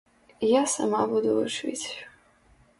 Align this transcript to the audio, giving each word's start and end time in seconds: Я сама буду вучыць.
Я 0.59 0.63
сама 0.75 1.01
буду 1.13 1.37
вучыць. 1.37 1.87